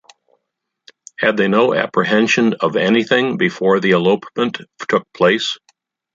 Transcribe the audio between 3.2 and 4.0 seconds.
before the